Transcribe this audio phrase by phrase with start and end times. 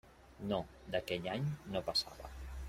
[0.51, 0.57] No;
[0.95, 1.45] d'aquell any
[1.75, 2.35] no passava.